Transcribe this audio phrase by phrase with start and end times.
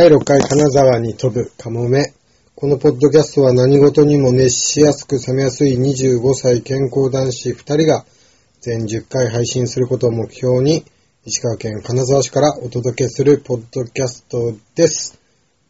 [0.00, 2.14] 第6回金沢に飛ぶカモメ。
[2.54, 8.04] このポッドキャストは何事にも熱しやすく冷めやすい25歳健康男子2人が
[8.60, 10.84] 全10回配信することを目標に
[11.24, 15.18] 石川県金沢市からお届けするポッドキャストです。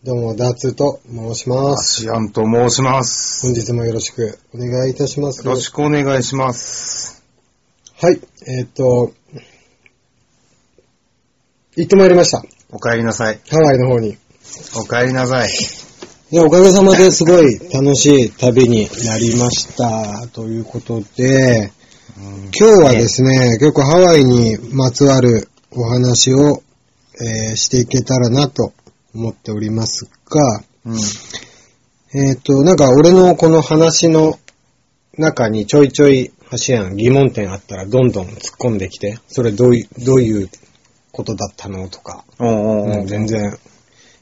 [0.05, 2.03] どうも、ダーツーと申します。
[2.03, 3.47] シアンと申します。
[3.47, 5.39] 本日もよろしくお願いいたします。
[5.39, 7.25] よろしくお願いします。
[7.99, 9.11] はい、えーっと、
[11.77, 12.58] 行ってまいりました。
[12.71, 13.41] お帰りなさい。
[13.51, 14.19] ハワイの方に。
[14.77, 15.49] お帰りなさい。
[16.31, 20.27] いや、おかげさまですごい楽しい旅になりました。
[20.29, 21.73] ということで、
[22.19, 26.63] 今日はですね、結構ハワイにまつわるお話を、
[27.21, 28.75] えーしていけたらなと
[29.15, 30.97] 思っておりますが、うん。
[32.13, 34.39] えっ、と、なんか俺のこの話の
[35.17, 36.33] 中にちょいちょい、
[36.67, 40.51] 橋やん疑問点あったらどんどん突っ込んできて、それどういう、どういう
[41.13, 43.27] ことだったのとか、おうん全。
[43.27, 43.59] 然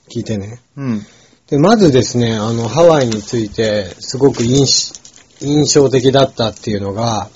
[0.09, 0.61] 聞いてね。
[0.77, 1.07] うん。
[1.49, 4.95] で、まずですね、あの、ハワイについて、すごく印
[5.41, 7.29] 印象的だったっていうのが、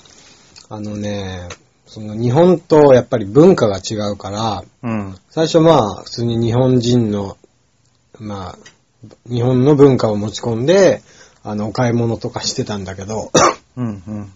[0.69, 1.47] あのね、
[1.85, 5.15] その日本とやっぱり文化が違うから、うん。
[5.29, 7.37] 最初まあ、普通に日本人の、
[8.19, 8.57] まあ、
[9.29, 11.01] 日本の文化を持ち込んで、
[11.43, 13.31] あの、お買い物とかしてたんだけど、
[13.75, 14.03] うん。
[14.07, 14.33] うん。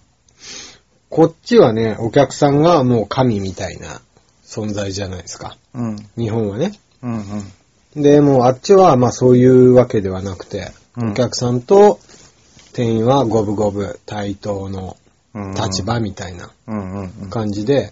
[1.09, 4.01] こっちはね、お客さんがもう神みたいな
[4.55, 5.57] 存在じゃないですか。
[5.73, 5.97] うん。
[6.17, 6.71] 日本はね。
[7.03, 8.01] うん。
[8.01, 11.99] で、もうあっちはまあそういうわけではなくて、うんお客さんと
[12.71, 14.95] 店員は五分五分対等の
[15.33, 15.53] うん。
[15.53, 17.01] 立場みたいなうん。
[17.01, 17.29] うん。
[17.29, 17.91] 感じで、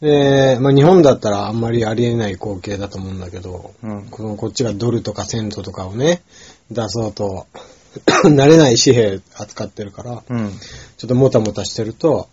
[0.00, 4.02] で、まあ日本だったらあんまりありえない光景だと思うんだけど、うん。
[4.10, 6.22] このこっちがドルとかセントとかをね、
[6.70, 7.46] 出そうと、
[8.24, 10.50] 慣れない紙幣扱ってるから、うん。
[10.96, 12.28] ちょっともたもたしてると、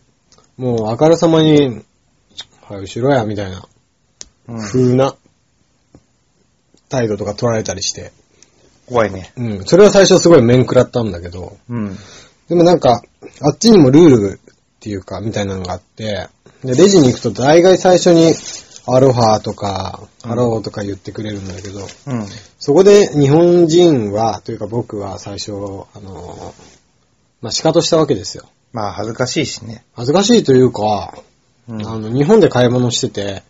[0.57, 1.83] もうあからさまに、
[2.69, 3.67] はい、後ろや、みたいな、
[4.47, 4.59] うん。
[4.61, 5.15] 風な
[6.87, 8.11] 態度とか取られたりして、
[8.87, 9.31] 怖いね。
[9.37, 9.65] うん。
[9.65, 11.97] それは最初すごい面食らったんだけど、うん。
[12.47, 13.01] でもなんか、
[13.41, 16.29] あっちにもルールっていうか、みたいなのがあって、
[16.63, 18.33] で、レジに行くと大概最初に、
[18.91, 22.25] アロハとか、ハローとか言ってくれるんだけど、うん。
[22.59, 25.55] そこで日本人は、というか僕は最初、あ
[25.99, 26.53] の、
[27.41, 28.49] まあ、シカトしたわけですよ。
[28.73, 29.83] まあ、恥ずかしいしね。
[29.93, 31.13] 恥ずかしいというか、
[31.69, 31.87] うん。
[31.87, 33.43] あの、日本で買い物してて、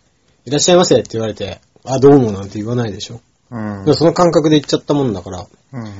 [0.44, 3.20] いらっしゃいませって言われて、あ、どうもなんて言わないでしょ。
[3.50, 3.84] うん。
[3.84, 5.82] でその感覚で言っちゃったもんだから、うん。
[5.82, 5.90] うん。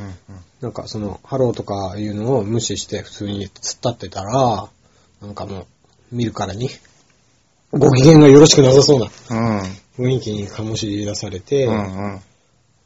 [0.61, 4.69] なんかその、ハローとかいうのを無視して普通に突っ立ってたら、
[5.23, 5.67] なんかもう、
[6.13, 6.69] 見るからに、
[7.73, 10.07] ご機嫌がよろしくなさそうなうん。
[10.07, 11.75] 雰囲気に醸し出されて、うん。
[11.79, 12.21] あうん。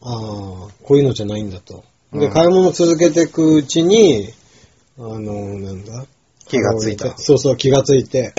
[0.03, 1.85] あ、こういうのじゃないんだと。
[2.13, 4.33] で、うん買い物続けていくうちに、
[4.99, 5.19] あの、
[5.59, 6.05] なんだ？
[6.47, 8.35] 気がついたそうそう、気がついて、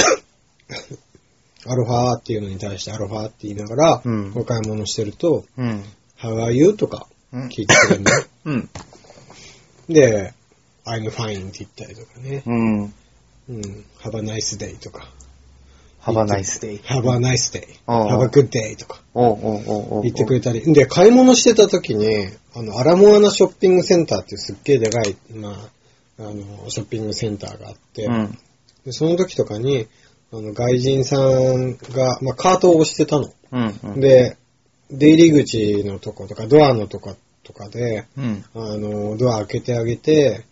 [1.67, 5.83] アロハーっていうのに対してアロハーって言いながら、うんお買い物してると、うん。
[6.19, 6.73] How are you?
[6.73, 8.11] とかうん聞いてくれるの。
[8.45, 8.69] うん。
[9.89, 10.33] で、
[10.85, 12.43] I'm fine って言ったりとかね。
[12.45, 12.93] うん。
[13.49, 13.85] うん。
[14.01, 15.11] Have a nice day とか。
[16.05, 16.79] Have a nice day.
[16.83, 17.65] Have a nice day.
[17.87, 19.01] Have a good day とか
[20.03, 20.61] 言ってくれたり。
[20.71, 25.69] で、買い物してた時に、あの、アラモアナショッピングセンターっていうすっげえでかい、ま
[26.19, 28.37] あ、あの、ショッピングセンターがあって、うん。
[28.85, 29.87] でその時とかに、
[30.37, 33.31] あの、外人さんが、まあ、カートを押してたの。
[33.51, 33.79] うん。
[33.83, 33.99] うん。
[34.01, 34.37] で、
[34.91, 38.45] 出入り口のとことか、ドアのとことかで、うん。
[38.53, 40.45] あの、ドア開けてあげて、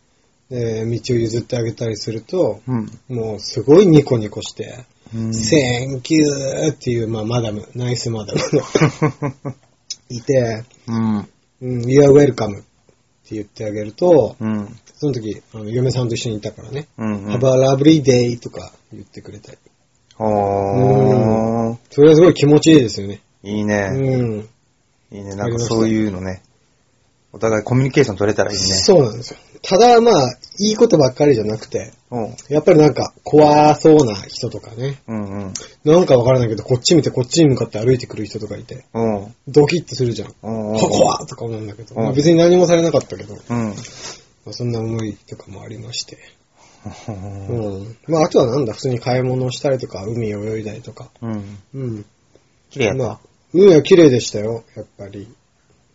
[0.50, 2.88] で、道を譲ってあげたりすると、うん。
[3.10, 5.34] もうすごいニコニコして、うん。
[5.34, 9.56] センキューっていう、まあ、マダム、ナイスマダムが
[10.10, 11.28] いて、うん。
[11.62, 12.64] うん、You're welcome っ
[13.26, 14.80] て言ってあげると、うん。
[14.96, 17.26] その時、あの嫁さんと一緒にいたからね、うん。
[17.28, 19.58] Have a lovely day とか言ってくれたり。
[20.24, 21.78] おー。
[21.90, 23.22] それはすごい気持ちいいですよね。
[23.44, 23.90] いいうね。
[23.90, 24.50] ん。
[25.12, 25.36] いいね。
[25.36, 26.42] なんかそういうのね。
[27.34, 28.64] お互いコミュニケーション取れたらいいね。
[28.64, 29.40] そうなんですよ。
[29.64, 30.30] ただまあ、
[30.60, 32.36] いいことばっかりじゃなくて、うん。
[32.50, 35.54] やっぱりなんか怖そうな人とかね、うんうん。
[35.84, 39.36] なんかわからないけど、こっち見てこっちに向かって歩いてくる人とかいて、うん。
[39.48, 40.30] ドキッとするじゃん。
[40.44, 40.80] うん。
[40.80, 43.68] ここはとか思うんだけど、うんまあ、別に何もされなかったけど、うん。
[43.70, 43.74] ま
[44.50, 46.18] あ、そんな思いとかもありまして。
[46.86, 47.12] う。
[47.12, 47.98] うんん。
[48.08, 51.10] まあ、あとはなんだ、普通に買い物をしたりとか、海を泳いだりとか。
[51.22, 51.58] うん。
[51.74, 52.06] うん。
[52.70, 53.20] 綺麗やったまあ、
[53.54, 55.34] 海は綺麗でしたよ、やっぱり。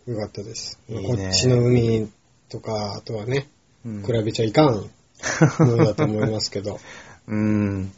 [0.06, 0.80] よかったです。
[0.88, 2.10] いいねこっちの海
[2.48, 3.48] とか、あとはね、
[3.84, 6.80] うん比べちゃいかんものだと思いますけど。
[7.28, 7.92] うん。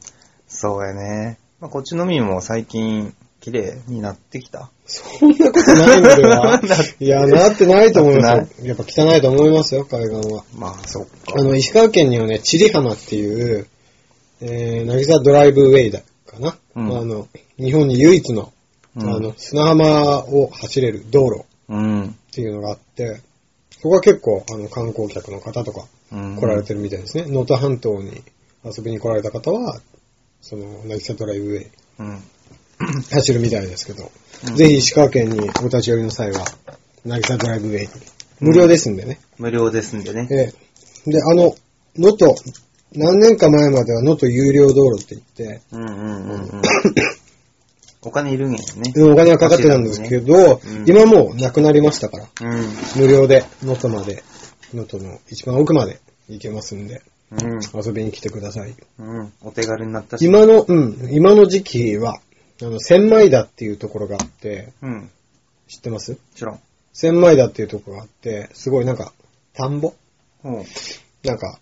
[0.48, 1.38] そうやね。
[1.60, 4.70] まあ、こっちの海も最近綺麗になってきた。
[4.87, 6.22] そんなことないので？
[6.26, 6.60] は
[7.00, 8.66] いや、なってないと思いますよ。
[8.66, 10.44] やっぱ汚いと思いますよ、海岸は。
[10.56, 11.34] まあ、そっか。
[11.37, 13.66] あの、石川県にはね、千里浜っていう、
[14.42, 16.56] えー、なぎさドライブウェイだかな。
[16.76, 17.28] うんあの、
[17.58, 18.52] 日本に唯一の、
[18.96, 22.04] うんあの、砂浜を走れる道路うん。
[22.04, 23.20] っていうのがあって、
[23.70, 26.37] そこは結構あの観光客の方とかうん。
[26.37, 27.25] 来られてるみたいですね。
[27.25, 28.22] 能登半島に
[28.64, 29.81] 遊びに来られた方は、
[30.42, 31.66] その、渚ドライブウェイ
[32.00, 32.22] うん。
[33.10, 34.06] 走るみたいですけど、う
[34.50, 36.46] んぜひ石川県にお立ち寄りの際は、
[37.04, 37.88] 渚ドライブウェイに。
[38.40, 39.20] 無料ですんでね。
[39.37, 40.28] 無料ですんでね。
[40.31, 40.34] え
[41.06, 41.54] えで、あの、
[41.96, 42.34] 能登、
[42.94, 45.96] 何年か前までは能登有料道路って言って、うんうん
[46.26, 46.62] うんうん。
[48.02, 48.92] お金いるんやね。
[48.96, 52.64] お金がかかってたんですけど、うん今もうなくなりましたから、うん。
[52.96, 54.22] 無料で能登まで、
[54.72, 57.60] 能登の一番奥まで行けますんで、うん。
[57.75, 58.75] 遊びに来てください。
[58.98, 59.32] うん。
[59.42, 60.25] お手軽になったし。
[60.25, 62.19] 今の、うん、今の時期は、
[62.62, 65.11] あの、千枚田っていうところがあって、うん。
[65.69, 66.19] 知ってます？
[66.35, 66.61] 知らん。
[66.93, 69.12] 千枚田っていうところがあって、すごいなんか、
[69.55, 69.95] 田んぼ？
[70.45, 70.65] うん。
[71.25, 71.59] なんか、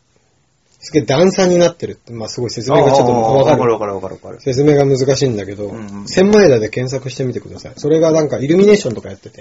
[0.80, 3.56] すげえ段差になってるって、まあすごい説明がちょっとわかる。
[3.56, 4.40] わかるわかるわかるわかる。
[4.40, 7.72] 説明が難しいんだけど、うんうん千枚田で検索してみてください。
[7.76, 9.40] それがなんかイルミネーションとかやってて、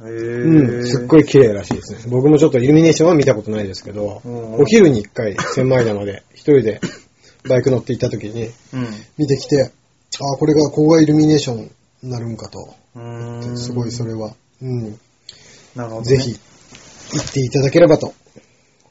[0.00, 1.20] へうん、すっごい。
[1.20, 1.98] い綺麗らしいですね。
[2.08, 6.80] 僕もちょっとイルミネーションは見たことないですけど、うんお昼に一回千枚田まで一人で
[7.46, 8.88] バイク乗って行った時にうん。
[9.18, 9.70] 見てきて、
[10.18, 11.70] ああ、これが、ここがイルミネーション
[12.02, 12.74] になるんかと。
[12.96, 13.58] うーん。
[13.58, 14.34] すごいそれは。
[14.60, 14.98] うん。
[15.76, 16.02] なるほど、ね。
[16.04, 16.32] ぜひ、
[17.12, 18.12] 行っていただければと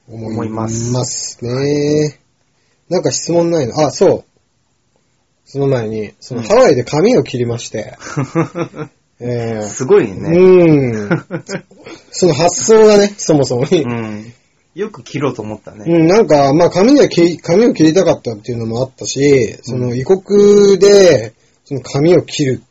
[0.08, 2.20] 思思いいまますすね。
[2.90, 3.80] なんか質問ないの？
[3.80, 4.24] あ、そう。
[5.46, 7.98] その前に、そのうんハワイで髪を切りまして、
[9.20, 10.30] えすごいー、ね。
[10.38, 11.26] うん。
[12.12, 13.84] その発想がね、そもそもに。
[13.84, 14.34] うん。
[14.76, 15.86] よく切ろうと思ったね。
[15.88, 21.34] うん、なんか、まあ髪が切り、髪を切りたかったっていうのもあったし、その異国で、
[21.66, 22.62] その髪を切る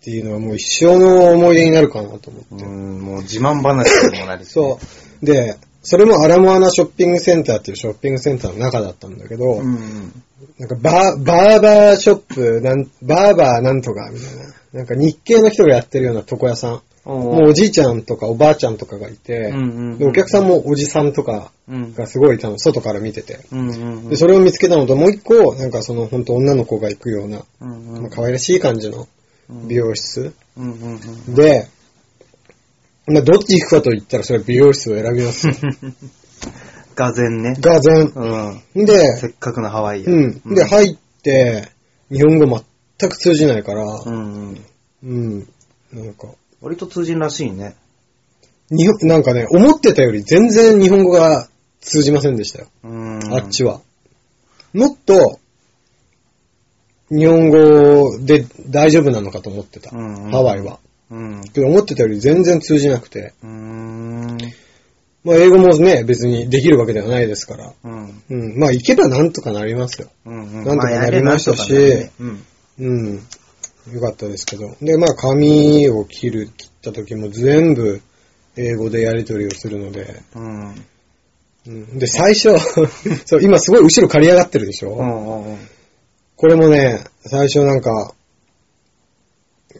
[0.00, 2.64] っていうのはもう一生の思い出になるかなと思って。
[2.64, 4.52] うん、もう自慢話にもなるし、ね。
[4.52, 4.78] そ
[5.22, 5.26] う。
[5.26, 10.22] で、それもアラモアナショッピングセンターっていうショッピングセンターの中だったんだけど、うん。
[10.58, 14.54] なんかバー、バーバーショップ、なん、バーバーなんとかみたいな。
[14.72, 16.82] なんか日系の人がやってるような床屋さん。
[17.10, 19.52] おもうおじいちゃんとかおばあちゃんとかがいて、
[20.00, 21.94] お客さんもおじさんとかうん。
[21.94, 23.40] がすごい多分外から見てて。
[24.16, 27.44] それを見つけたのともう一個、なんかその本当女の子が行くような、
[28.10, 29.08] 可愛らしい感じの
[29.68, 30.34] 美容室
[31.28, 31.68] で、
[33.06, 35.54] まあどっち行くかと言ったらそれは美容室を選びますよ。
[36.94, 37.54] がぜんね。
[37.60, 38.12] がぜん。
[38.74, 38.84] うん。
[38.84, 40.10] で、せっかくのハワイや。
[40.10, 40.54] うん。
[40.54, 41.68] で、入って、
[42.10, 42.62] 日本語
[42.98, 44.16] 全く通じないから、うんう
[44.48, 44.64] ん。
[45.02, 45.48] うん。
[45.92, 46.28] なんか、
[46.60, 47.74] 割と通じんらしいね。
[48.70, 51.48] 日本、なんかね、思ってたより全然日本語が
[51.80, 52.68] 通じませんでしたよ。
[52.84, 53.34] うん。
[53.34, 53.80] あっちは。
[54.72, 55.40] もっと、
[57.10, 59.90] 日本語で大丈夫なのかと思ってた。
[59.92, 60.78] うんうんハワイは。
[61.10, 61.42] うん。
[61.52, 63.32] けど思ってたより全然通じなくて。
[65.24, 67.72] まあ英語もね、別にできるわけではないですから。
[67.82, 68.22] うん。
[68.30, 68.58] うん。
[68.58, 70.08] まあ行けばなんとかなりますよ。
[70.24, 70.64] うんうん。
[70.64, 72.08] なんとかなりましたし
[72.78, 73.20] うん。
[73.92, 74.76] よかったですけど。
[74.80, 78.00] で、まあ髪を切る、切った時も全部
[78.56, 80.22] 英語でやり取りをするので。
[80.34, 80.84] うん。
[81.66, 82.50] うん、で、最初、
[83.26, 85.58] そう、今すごい後ろ刈り上がってるでしょ、うんうんうん。
[86.36, 88.14] これもね、最初なんか、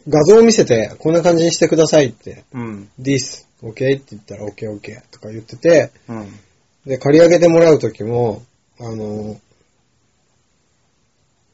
[0.07, 2.89] 画像を見せて、こんな感じにしてくださいって、うん。
[2.99, 3.71] this, OK?
[3.71, 6.39] って言ったら OK, OK とか言ってて、うん。
[6.85, 8.43] で、借り上げてもらうときも、
[8.79, 9.39] あの、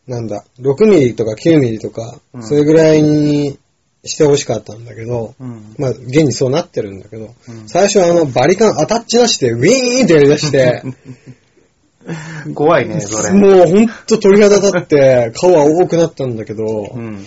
[0.07, 3.59] なんだ、6ミリとか9ミリとか、うんそれぐらいに
[4.05, 5.75] してほしかったんだけど、うん。
[5.77, 10.83] まあ、現にそうなってるんだけど、うん最初はあの、バリカンアタッチ出して、ウィーンってやり出して、
[12.55, 13.33] 怖いね、それ。
[13.33, 17.25] もうほんと鳥肌立って、顔は多くなったんだけど、うん。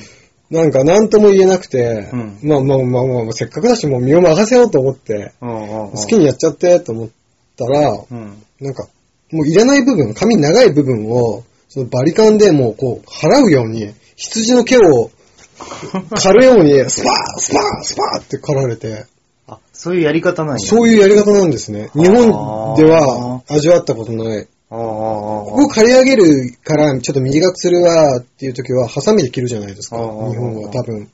[0.50, 5.92] なんか何とも言えなくて、うんまあまあまあまあ、せっかくだしもう身を任せようと思って、うんうんうん。
[5.92, 7.08] 好きにやっちゃってと思っ
[7.56, 8.42] たら、うん。
[8.60, 8.88] なんか、
[9.30, 15.11] もういらない部分、髪長い部分を、そのバリカンでもうこう、払うように、羊の毛を
[16.11, 19.07] 刈るように、スパースパースパーって刈られて、
[19.47, 20.59] あ、そういうやり方なんや。
[20.59, 21.91] そういうやり方なんですね。
[21.95, 24.49] 日本では味わったことない。
[24.69, 29.97] ここ刈り上げるからちょっと短くするわっていう時は、ハサミで切るじゃないですか。
[29.97, 31.09] 日本は多分。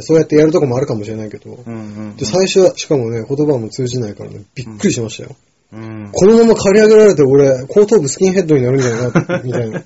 [0.00, 1.50] そうやってやるとこもあるかもしれないけど。
[1.66, 1.78] うんう
[2.12, 2.16] ん。
[2.16, 5.36] で、最初は、しかもね、言葉も通じないからね、びっくりしましたよ。
[5.72, 6.10] うん。
[6.12, 9.78] このまま刈り上げられて俺、後頭部スキンヘッドになるんじゃないか、 みたいな。
[9.80, 9.84] っ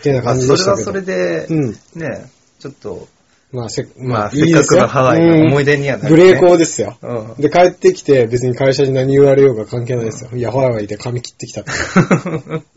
[0.00, 0.92] てなまあ、感じそれはそでしたけど。
[0.92, 1.72] れで、うん。
[1.94, 3.08] ね、ちょっと、
[3.50, 6.22] まあ、せ、まあ、せっかくのハワイの思い出にはなる、ね。
[6.24, 6.98] 無礼講ですよ。
[7.02, 7.42] うん。
[7.42, 10.30] で、帰ってきて別に会社に何言われようが関係ないですよ。
[10.34, 11.70] いや、ハワイで髪切ってきたって。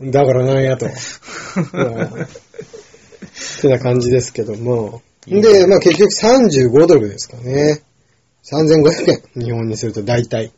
[0.10, 0.86] だからなんやと。
[1.74, 2.26] うん
[3.32, 5.02] ってな感じですけども。
[5.26, 7.82] で、まあ結局35ドルですかね。
[8.44, 9.44] 3500円。
[9.44, 10.52] 日本にすると大体。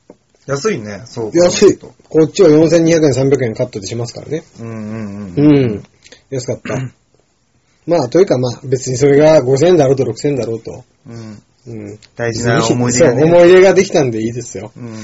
[0.46, 1.30] 安いね、そう。
[1.34, 1.78] 安い。
[1.78, 1.90] こ
[2.24, 4.42] っちは4200円、300円カットでしますからね。
[4.60, 5.46] うんうんうん。
[5.46, 5.82] うん。
[6.30, 6.76] 安かった。
[7.86, 10.84] まあ、というかまあ、別にそれが5000円だろうと6000円だろうと。
[11.06, 11.42] うん。
[11.66, 11.98] うん。
[12.16, 13.24] 大事な思い出がそう、ね。
[13.24, 14.72] 思い出ができたんでいいですよ。
[14.76, 14.96] うん。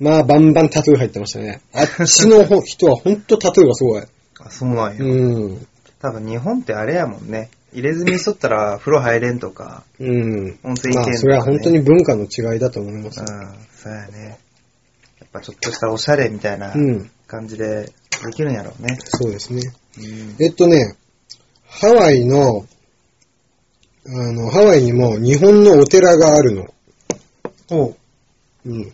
[0.00, 1.60] まあ、バンバンタトゥー入ってましたね。
[1.72, 4.02] あっちのほ人はほんとタトゥーがすごい。
[4.40, 5.04] あ、そうなんや。
[5.04, 5.66] うん。
[6.00, 7.50] 多分日本ってあれやもんね。
[7.72, 9.84] 入れ墨しとったら風呂入れんとか。
[9.98, 10.58] うん。
[10.62, 13.26] 温泉行けんとかねまあ、それは本当に文化の違いだと思いますうん。。
[13.74, 14.38] そうやね。
[15.20, 17.10] やっぱちょっとしたおしゃれみたいなうん。
[17.26, 17.92] 感じで
[18.24, 18.96] できるんやろうね。
[19.00, 19.72] そうですね。
[19.98, 20.36] うん。
[20.44, 20.96] えっとね、
[21.66, 22.66] ハワイの、
[24.06, 26.74] あの、ハワイにも日本のお寺があるの。
[27.70, 27.94] お
[28.64, 28.92] うん。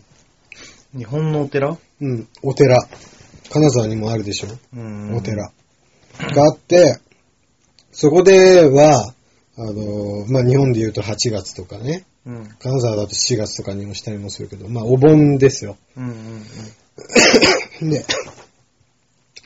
[0.97, 1.77] 日本のお寺？
[2.01, 2.27] うん。
[2.41, 2.77] お寺。
[3.49, 4.49] 金沢にもあるでしょ。
[4.75, 5.15] うん。
[5.15, 5.51] お寺。
[6.19, 6.99] があって、
[7.95, 9.13] そこでは、
[9.57, 12.49] あの、まあ、日本で言うと8月とかね、うん。
[12.59, 15.77] 金沢だと7月とかにもしたりもするけど、まあ、お盆ですよ。
[15.95, 16.43] うんうん
[17.81, 17.89] うん。
[17.89, 18.05] で、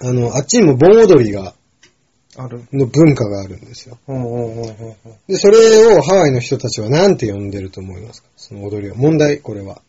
[0.02, 1.54] あの、あっちにも盆踊りが、
[2.38, 2.64] ある。
[2.74, 4.00] の文化があるんですよ。
[5.28, 8.30] で、それをハワイの人たちは何て呼んでると思いますか？
[8.36, 8.96] その踊りは。
[8.96, 9.82] 問題、これは。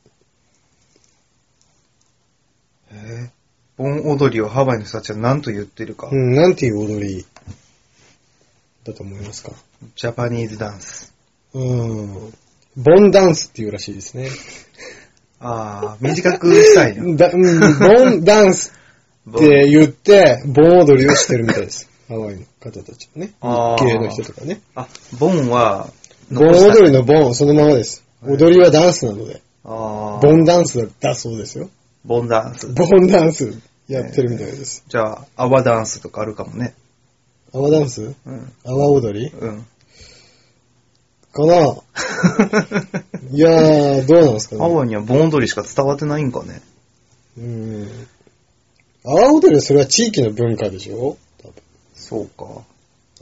[2.93, 3.31] えー？
[3.79, 6.09] 盆踊りをハワイの人たちは何と言ってるか。
[6.11, 7.25] うん、なんていう踊り
[8.85, 9.53] だと思いますか？
[9.97, 11.13] ジャパニーズダンス。
[11.55, 12.33] うん。
[12.77, 14.29] ボンダンスっていうらしいですね。
[15.41, 17.05] ああ、短くしたいよ。
[17.17, 18.73] だうん、ボンダンス
[19.29, 21.89] って言って、盆踊りをしてるみたいです。
[22.09, 23.33] ハワイの方たちはね。
[23.41, 24.61] あー日系の人とかね。
[24.75, 24.87] あ、
[25.19, 25.89] 盆は、
[26.31, 28.05] 盆踊りの盆、そのままです。
[28.23, 31.71] 踊りはダンスなので、ああ、盆ダンスだそうですよ。
[32.05, 32.69] 盆ダンス。
[32.73, 33.59] 盆ダンス
[33.89, 34.85] やってるみたいです。
[34.89, 36.75] じゃあ、アワダンスとかあるかもね。
[37.53, 38.15] アワダンス？
[38.27, 38.53] うん。
[38.65, 39.29] アワ踊り？
[39.29, 39.67] うん。
[41.33, 41.55] かな
[43.33, 44.61] いやー、どうなんですかね？
[44.61, 46.61] ハワイには盆踊りしか伝わってないんかね。
[47.39, 47.89] うん。
[49.05, 51.17] 阿波踊りはそれは地域の文化でしょ？
[51.43, 51.55] 多分。
[51.95, 52.45] そうか。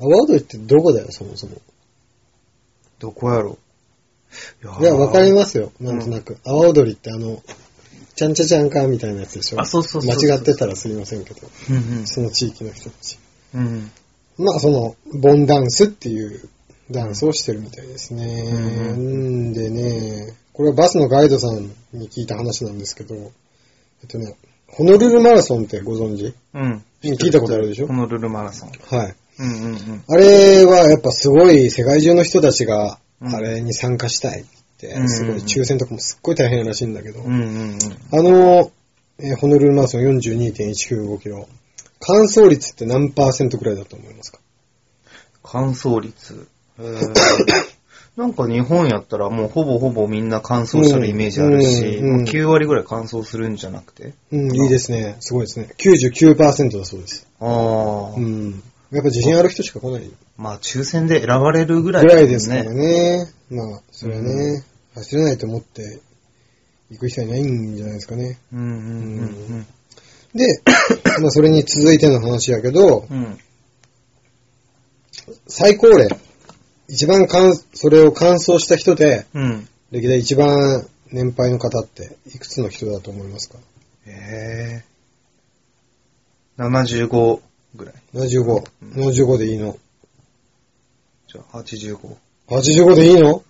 [0.01, 1.61] 阿波踊りってどこだよ、そもそも？
[2.99, 3.59] どこやろ？
[4.79, 5.35] いいや、わかりす。
[5.35, 5.73] ますよ。
[5.81, 6.39] なんとなく。
[6.45, 7.43] 阿波踊りってあの、
[8.15, 9.61] ちゃんちゃちゃんかみたいなやつでしょ？
[9.61, 11.41] あそうそうそうそう間違ってたらすいませんけど。
[11.71, 13.19] うんその地域の人たち。
[13.55, 13.61] うん。
[13.61, 13.91] うん。
[14.39, 16.49] まあ、その、ボンダンスっていう
[16.91, 18.25] ダンスをしてるみたいですね。
[18.97, 24.35] うんんでね、これはバスのガイドさんに聞いた話なんですけど、えっとね、
[24.69, 26.35] ホノルルマラソンってご存知？
[26.55, 26.85] うん。
[27.03, 27.87] 聞いたことあるでしょ？
[27.89, 28.71] ホノルルマラソン。
[28.97, 29.15] はい。
[29.41, 30.05] うんうんうん。
[30.09, 34.45] あれはやっぱすごい世界中の人たちがうんあれに参加したいっ
[34.79, 37.79] てう、んすごい抽選とかもすっごい大変らしいんだけど、うんうんうん。
[38.13, 38.71] あの、
[39.19, 41.49] えーホノルルマラソン42.195キロ、
[42.01, 44.39] 完走率って何パーセントくらいだと思いますか？
[45.43, 46.47] 乾燥率。
[46.79, 47.13] えー
[48.19, 54.13] なんか日本やったらもうほぼほぼみんな乾燥してるイメージあるし、うんうんもう9割ぐらい乾燥するんじゃなくて。
[54.33, 55.17] うん、いいですね。
[55.21, 55.69] すごいですね。
[55.79, 57.29] 99%だそうです。
[57.39, 58.61] ああ、うん。
[58.91, 63.29] やっぱ自信ある人しか来ないまあ抽選で選ばれるぐらいぐらいですからね。
[63.51, 64.65] まあ、それはね、
[64.97, 66.01] 走れないと思って
[66.91, 68.39] 行く人はいないんじゃないですかね。
[68.53, 68.71] うんうんう
[69.59, 69.67] ん
[70.35, 70.63] で、
[71.21, 73.19] まあそれに続いての話やけど、うん。
[73.19, 73.39] うん。
[75.47, 76.09] 最高齢。
[76.89, 79.69] 一番かん、それを完走した人で、うん。
[79.91, 83.59] 歴代一番年配の方って、いくつの人だと思いますか？
[84.07, 84.85] へえ。
[86.59, 87.41] 75
[87.75, 87.95] ぐらい。
[88.15, 88.65] ?75。
[88.83, 89.79] 75でいいの？
[91.27, 92.17] じゃあ85。
[92.49, 93.43] 85でいいの？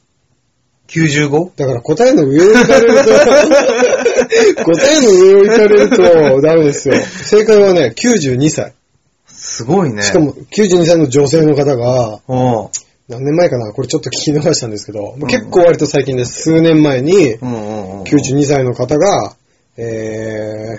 [0.88, 1.50] 95?
[1.56, 2.94] だから答えの上を行かれる
[4.56, 6.94] と、 答えの上を行かれるとダメですよ。
[7.24, 8.72] 正解はね、92歳。
[9.26, 10.02] すごいね。
[10.02, 12.20] しかも、92歳の女性の方が、
[13.08, 13.72] 何年前かな？
[13.72, 16.42] これちょっと聞き逃したんですけど、もう結構割と最近です。
[16.42, 18.02] 数年前に、うんうんうん。
[18.02, 19.34] 92歳の方が、
[19.76, 20.78] えー、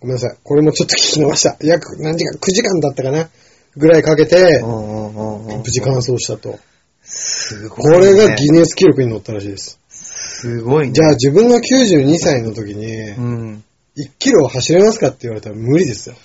[0.00, 0.36] ごめんなさい。
[0.42, 1.56] これもちょっと聞き逃した。
[1.62, 3.28] 約何時間 ?9 時間だったかな？
[3.76, 4.62] ぐらいかけて。
[4.62, 6.58] 無事完走したと。
[7.06, 8.06] すごこい、ね。
[8.12, 9.80] れがギネス記録に載ったらしいです。
[9.88, 10.92] すごいね。
[10.92, 13.64] じゃあ自分が92歳の時に、うん。
[13.96, 16.16] 1キロ走れますかって言われたら無理ですよ。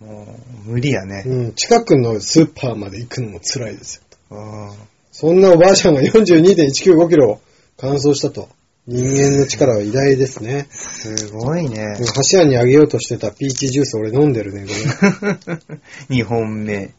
[0.00, 1.22] もう、無理やね。
[1.26, 4.02] うん、近くのスーパーまで行くのも辛いですよ。
[4.30, 4.72] うん。
[5.12, 7.40] そんなおばあちゃんが42.195キロ
[7.78, 8.48] 完走したと。
[8.86, 10.68] 人間の力は偉大ですね。
[10.70, 11.96] すごいね。
[12.30, 16.22] 橋屋にあげようとしてたピーチジュース俺飲んでるね、ごめん。
[16.22, 16.92] 2本目。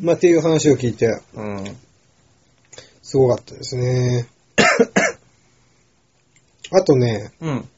[0.00, 1.76] まあ、っていう話を聞いて、うん。
[3.02, 4.26] すごかったですね。
[6.70, 7.68] あとね、うん。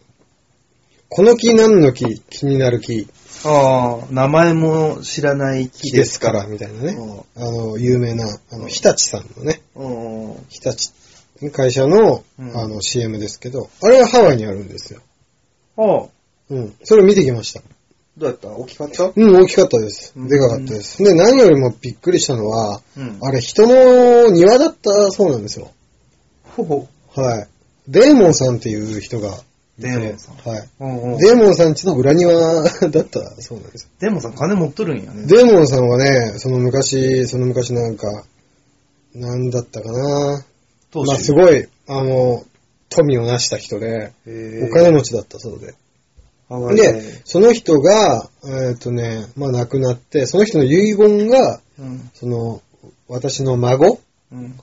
[1.09, 2.21] この木何の木？
[2.31, 3.09] 気になる木
[3.45, 6.97] ああ、名前も知らない木木ですから、みたいなね。
[7.37, 9.63] あの、有名な、あの、日立さんのね。
[10.49, 10.93] 日立
[11.53, 15.01] 会社の、うんあの、CM ですけど、あれはハワイにあるんですよ。
[15.77, 16.09] ああ、
[16.51, 16.75] うん。
[16.85, 17.63] それを見てきました。
[18.21, 18.49] どうやった？
[18.49, 19.11] 大きかった？
[19.17, 20.13] うん、大きかったです。
[20.15, 21.03] うんでかかったです。
[21.03, 23.19] で、何よりもびっくりしたのは、うん。
[23.23, 25.73] あれ人の庭だったそうなんですよ。
[26.45, 26.87] ほほ。
[27.15, 27.49] はい。
[27.89, 29.31] デーモンさんっていう人が。
[29.79, 30.69] デーモンさんはい。
[30.81, 31.19] うんうん。
[31.19, 33.89] デーモンさんちの裏庭だったそうなんですよ。
[33.99, 35.27] でもさ、金持っとるんやね。
[35.27, 38.25] デーモンさんはね、その昔、その昔なんか、
[39.15, 40.45] なんだったかな。
[40.91, 42.45] 当まあすごい、あの、
[42.91, 45.75] 富を成した人で、お金持ちだったそうで。
[46.75, 52.11] で、その人が、えっ、とね、まあ亡くなって、その人の遺言が、うん。
[52.13, 52.61] その、
[53.09, 54.01] 私の孫
[54.33, 54.59] うん。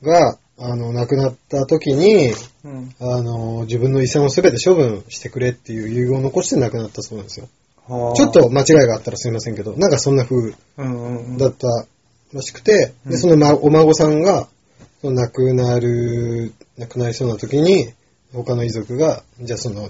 [0.00, 2.32] が、あの、亡くなった時に、
[2.64, 2.94] うん。
[3.00, 7.48] あの、自分の遺産をすべて処分してくれっていう遺言を残して亡くなったそうなんですよ。
[7.88, 11.38] はあちょっと、間違いがあったらすいませんけど、なんかそんな風うんうんうん。
[11.38, 11.66] だった
[12.32, 14.46] らしくて、うんで、その、ま、お孫さんが、
[15.00, 17.88] その亡くなる、亡くなりそうな時に、
[18.32, 19.88] 他の遺族が、じゃあその、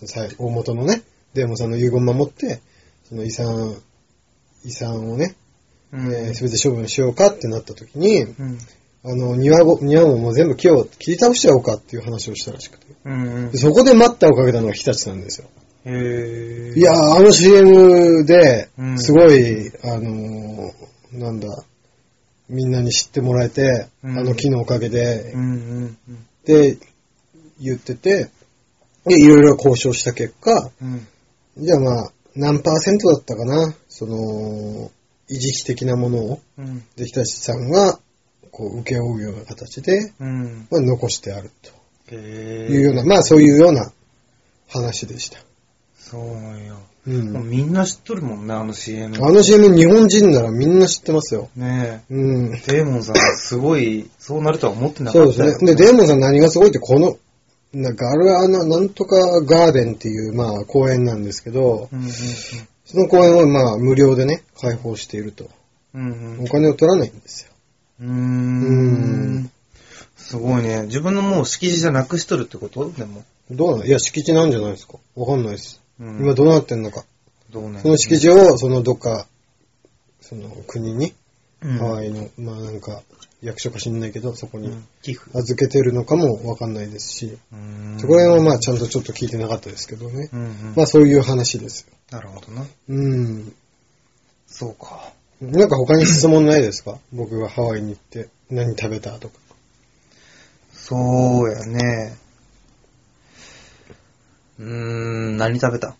[0.00, 1.02] その際大元のね、
[1.34, 2.60] デーモンさんの遺言を守って、
[3.04, 3.76] その遺産、
[4.64, 5.34] 遺産をね、
[5.92, 6.12] うん。
[6.12, 8.58] えー全て処分しようかってなった時に、うん。
[9.02, 12.86] あの、庭ご、庭ももう全部木を切り倒しちゃおうかっていう話をしたらしくて。
[13.04, 13.58] うんうんで。
[13.58, 15.48] そこで待ったをかけたのが日立さんですよ。
[15.84, 21.48] へーいやー、あの CM でう、んすごい、あのーなんだ、
[22.48, 25.46] みんなに知ってもらえて、うんあの木のおかげでう、んう
[25.82, 25.98] ん
[26.42, 26.78] って
[27.60, 28.28] 言ってて、
[29.04, 31.06] で、いろいろ交渉した結果、うん。
[31.58, 34.90] じゃあまあ、何パーセントだったかな、その、
[35.30, 36.84] 維持費的なものを、うん。
[36.96, 37.98] で、日立さんが、
[38.50, 40.66] こう、請け負うような形で、うん。
[40.70, 41.50] まあ、残してある
[42.08, 43.92] へというような、まあ、そういうような
[44.68, 45.38] 話でした。
[45.98, 46.74] そうなんや。
[47.06, 47.48] うん。
[47.48, 49.16] みんな知っとるもんね、あの CM。
[49.24, 51.48] あの CM 日本人ならみんな知ってますよ。
[51.56, 52.54] ねうん。
[52.54, 52.62] え。
[52.66, 55.74] デーモンさん、すごい、そうなるとは思ってなかったよそうですね。
[55.74, 57.16] で、デーモンさん何がすごいって、この、
[57.72, 65.48] なんか、あれは、あの、なんとかガーデンっていう、まあ、公園なんですけど、うんうんその公園を、まあ、無料でね、開放していると。
[65.94, 66.38] うん。
[66.38, 67.52] うんお金を取らないんですよ。
[68.00, 68.08] うん。
[68.08, 69.50] うーうんん。
[70.16, 70.82] すごいね。
[70.86, 72.90] 自分のもう敷地じゃなくしとるってこと？
[72.90, 73.24] でも。
[73.48, 73.84] どうなの？
[73.84, 75.80] いや、敷地なんじゃないですかわかんないです。
[76.00, 77.04] うん今どうなってんのか。
[77.52, 77.78] どうね。
[77.80, 79.28] その敷地を、そのどっか、
[80.20, 81.14] その国に、
[81.62, 83.02] うんハワイの、まあなんか、
[83.42, 85.30] 役所か知んないけど、そこにうん寄付。
[85.34, 90.28] 預けてるのかもわかんないですし、うんそこら辺はまあちゃんとちょっと聞いてなかったですけどね。
[90.32, 90.74] うんうん。
[90.76, 91.94] まあそういう話ですよ。
[92.10, 92.66] なるほどな。
[92.88, 93.52] うん。
[94.46, 95.12] そうか。
[95.40, 96.98] なんか他に質問ないですか？
[97.12, 99.34] 僕がハワイに行って何食べたとか。
[100.72, 102.16] そうやね。
[104.58, 105.96] うーん、何食べた？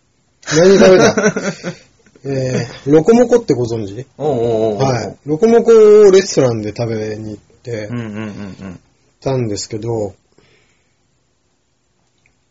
[0.55, 1.15] 何食べた？
[2.23, 4.07] えー、ロコモコってご存知？
[4.19, 5.19] おうおうおうはい。
[5.25, 8.81] ロコモコをレストランで食べに行ってうんうんうんうん。
[9.21, 10.15] たんですけど、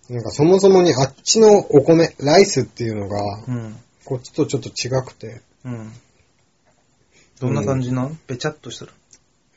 [0.10, 3.75] なんかそもそもにあっちのお米、ライスっていうのが、うん。
[4.05, 5.91] こっちとちょっと違くて、うん。
[7.39, 8.91] どんな感じなんべちゃっとしてる。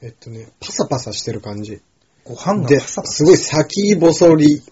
[0.03, 1.81] えっとね、パサパサしてる感じ。
[2.25, 3.14] ご飯がで、パサパサ。
[3.14, 4.62] すごい先細り、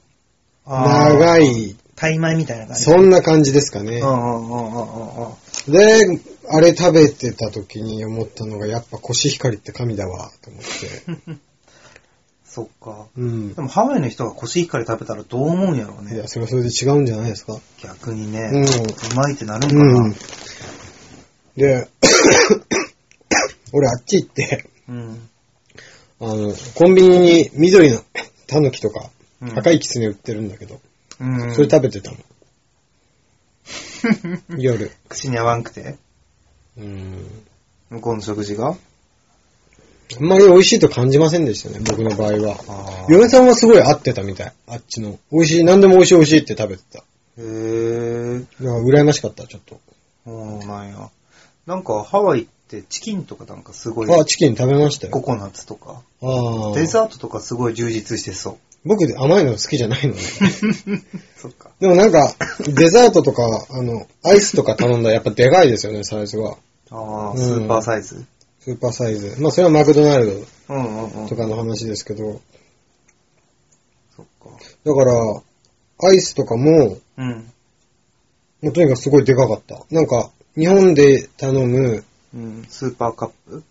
[0.66, 1.76] 長い。
[2.09, 2.83] い、タイ米みたいな感じ。
[2.85, 4.05] そんな感じですかねう。
[4.05, 5.73] んうんうんうんうんうん。
[5.73, 11.39] で、あれ食べてた時に思ったのが、やっぱコシヒカリって神だわ、と思って。
[12.45, 13.07] そっか。
[13.17, 13.63] うんで。
[13.63, 16.27] もハワイの人がコシヒカリ食べたらどう思うんやろうねいや、。
[16.27, 17.61] それはそれで違うんじゃないですか。
[17.83, 18.51] 逆にね。
[18.53, 18.67] うんう
[19.15, 20.17] まいってなるんかうんな。。
[21.57, 21.89] で、
[23.73, 25.29] 俺あっち行って、うん。
[26.23, 28.03] あの、コンビニに緑の
[28.47, 29.11] タヌキとか、
[29.41, 30.81] うん赤いキツネ売ってるんだけど、
[31.20, 31.54] うん。
[31.54, 32.16] それ食べてたの。
[34.59, 34.90] 夜。
[35.09, 35.96] 口に合わんくて？
[36.78, 37.26] うん。
[37.90, 38.76] 向こうの食事が？
[40.16, 42.56] あんまり美味しいと感じませんでしたね、僕の場合は。
[42.66, 44.52] あー嫁さんはすごい合ってたみたい。
[44.66, 45.18] あっちの。
[45.30, 46.98] 美味しい、何でも美味しい美味しいって食べてた。
[46.98, 47.02] へ
[47.38, 48.40] え。
[48.40, 49.80] だから羨ましかった、ちょっと。
[50.24, 51.11] そうなんや。
[51.66, 55.12] なんかハワイってチキンとかなんかすごい、あ、チキン食べましたよ。
[55.12, 56.74] ココナッツとか、ああ。
[56.74, 58.56] デザートとかすごい充実してそう。
[58.85, 60.21] 僕甘いの好きじゃないので。
[61.37, 61.71] そっか。
[61.81, 62.35] でもなんか、
[62.66, 66.57] デザートとか、あの、アイスとか頼んだらやっぱでかいですよね、サイズが。
[66.90, 68.25] ああ、うんスーパーサイズ？
[68.61, 69.37] スーパーサイズ。
[69.40, 71.12] まあそれはマクドナルうんうんうん。
[71.25, 72.40] ドとかの話ですけど、
[74.16, 74.51] そっか。
[74.85, 75.43] だから、
[76.03, 77.53] アイスとかも、うん。
[78.62, 79.85] もうとにかくすごいでかかった。
[79.90, 82.66] なんか、日本で頼むうん。
[82.69, 83.62] スーパーカップ？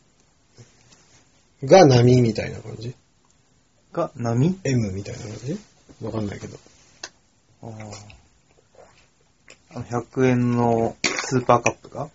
[1.63, 2.93] が波みたいな感じ
[3.93, 5.59] が波 ?M みたいな感じ？
[6.01, 6.57] わかんないけど。
[7.63, 7.69] ああ。
[9.75, 12.09] あの、100円のスーパーカップが？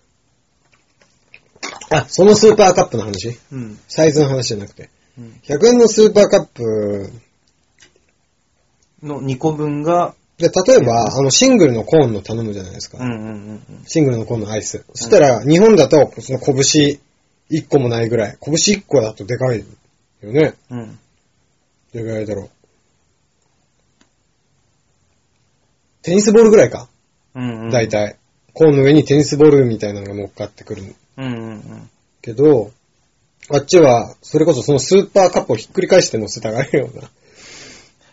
[1.90, 3.38] あ、そのスーパーカップの話？
[3.52, 3.78] うん。
[3.88, 4.90] サイズの話じゃなくて。
[5.18, 5.40] うん。
[5.42, 7.10] 100円のスーパーカップ
[9.02, 10.14] の2個分が？
[10.38, 12.98] で、例えば、あの、シングルのコーンの頼むじゃないですか。
[12.98, 14.84] うんうんうんシングルのコーンのアイス。
[14.94, 16.98] そしたら、日本だと、その拳
[17.50, 18.38] 1個もないぐらい。
[18.40, 19.64] 拳1個だとでかいよ
[20.32, 20.54] ね。
[20.70, 20.78] うん。
[20.80, 20.98] うん。
[21.94, 22.50] どれぐらいだろう。
[26.02, 26.88] テニスボールぐらいか。
[27.35, 27.70] うんうん。
[27.70, 27.88] 大。
[27.88, 28.16] 体。
[28.52, 30.83] コーンの上にテニスボールみたいなのが乗っかってくる
[31.16, 31.90] うんうんうん。
[32.20, 32.72] けど、
[33.48, 37.09] あっちは、それこそそのスーパーカップをひっくり返して乗せてあげるような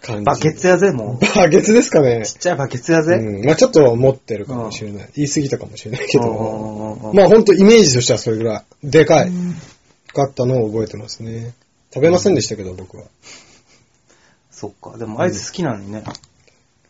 [0.01, 0.25] 感じ。
[0.25, 1.35] バケツやぜ、もう。
[1.35, 2.23] バケツですかね。
[2.25, 3.15] ちっちゃいバケツやぜ。
[3.15, 3.45] うん。
[3.45, 5.09] まあちょっと持ってるかもしれない。
[5.15, 6.23] 言い過ぎたかもしれないけど。
[6.25, 8.63] どまあほんとイメージとしてはそれぐらい。
[8.83, 9.31] でかい。
[10.13, 11.53] かったのを覚えてますね。
[11.93, 13.03] 食べませんでしたけど、僕は。
[14.61, 14.95] そっか。
[14.95, 16.03] でもアイス好きなのにね。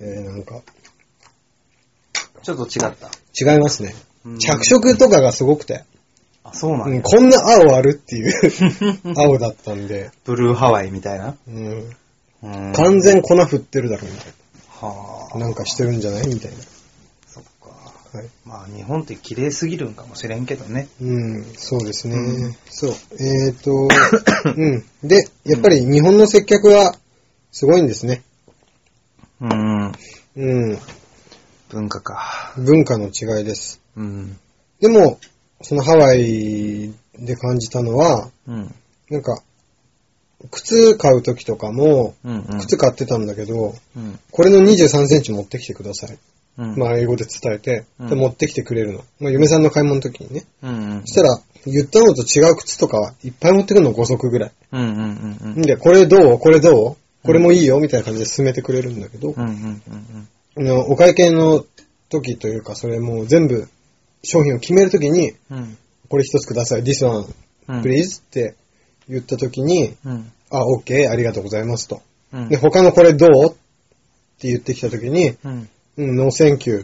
[0.02, 0.62] えー、なんか、
[2.44, 3.54] ちょっと違った。
[3.54, 4.40] 違いますねうん。
[4.40, 5.86] 着色とかがすごくて。
[6.44, 6.96] あ、そうなんや。
[6.98, 8.34] うん、こんな青あるっていう
[9.16, 11.38] 青だったんで、ブルーハワイみたいな。
[11.48, 11.96] うん、
[12.44, 14.34] うん完全粉振ってるだろみたい
[14.68, 15.38] はあ。
[15.38, 15.46] な。
[15.46, 16.52] なんかしてるんじゃないみたい
[17.26, 17.70] そっか。
[18.14, 18.20] な。
[18.20, 18.30] はい。
[18.44, 20.90] まあ日本って綺麗すぎるんかもしれんけどね。
[21.02, 22.18] うん、そうですね。
[22.18, 22.96] うんそう。
[23.18, 23.88] えっ、ー、と、
[24.58, 24.84] うん。
[25.04, 26.98] で、やっぱり日本の接客は
[27.52, 28.24] すごいんですね。
[29.42, 29.92] うん。
[30.38, 30.80] うん。
[31.70, 32.54] 文化か。
[32.58, 33.82] 文化の違いです。
[33.96, 34.38] うん。
[34.80, 35.20] でも、
[35.62, 38.74] そのハワイで感じたのは、うん。
[39.10, 39.42] なんか、
[40.50, 42.60] 靴買う時とかも、うんうん。
[42.60, 44.20] 靴買ってたんだけど、うん。
[44.32, 46.18] これの23センチ持ってきてください。
[46.58, 46.76] うん。
[46.78, 49.04] まあ、英語で伝えて、うんで持ってきてくれるの。
[49.20, 50.46] まあ、嫁さんの買い物の時にね。
[50.64, 51.02] うんうん。
[51.02, 54.52] そしたら、言ったのと違う靴とかはいっぱい持ってくるの5足ぐらい。
[54.72, 55.60] うんうんうんうん。
[55.60, 56.40] んで、これどう？
[56.40, 56.98] これどう？
[57.24, 59.36] これもいいよみたいな感じで進めてくれるんだけど、
[60.88, 61.66] お会計の
[62.10, 63.68] 時というか、それもう全部
[64.24, 65.58] 商品を決める時に、うん。
[65.58, 65.78] うん。
[66.10, 66.84] これ一つください。
[66.84, 67.26] this one,
[67.68, 68.56] うん please って
[69.08, 70.32] 言った時に、うん。
[70.50, 72.02] あ、OK、ありがとうございますと。
[72.34, 72.50] うん。
[72.50, 73.50] で、他のこれどうっ
[74.40, 75.70] て言ってきた時に、うん。
[75.98, 76.84] うん、ノーセンキュー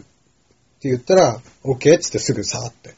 [0.80, 2.94] て言ったら、OK っつってすぐさーって、